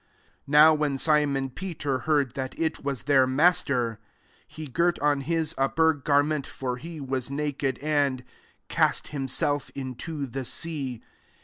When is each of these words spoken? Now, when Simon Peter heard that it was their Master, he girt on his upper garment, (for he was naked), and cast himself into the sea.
Now, 0.47 0.73
when 0.73 0.97
Simon 0.97 1.51
Peter 1.51 1.99
heard 2.09 2.33
that 2.33 2.57
it 2.57 2.83
was 2.83 3.03
their 3.03 3.27
Master, 3.27 3.99
he 4.47 4.65
girt 4.65 4.97
on 4.97 5.21
his 5.21 5.53
upper 5.59 5.93
garment, 5.93 6.47
(for 6.47 6.77
he 6.77 6.99
was 6.99 7.29
naked), 7.29 7.77
and 7.83 8.23
cast 8.67 9.09
himself 9.09 9.69
into 9.75 10.25
the 10.25 10.43
sea. 10.43 11.03